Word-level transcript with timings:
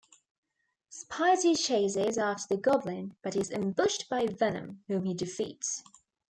Spidey 0.89 1.55
chases 1.55 2.17
after 2.17 2.55
the 2.55 2.59
Goblin, 2.59 3.17
but 3.21 3.35
is 3.35 3.51
ambushed 3.51 4.09
by 4.09 4.25
Venom, 4.25 4.83
whom 4.87 5.05
he 5.05 5.13
defeats. 5.13 5.83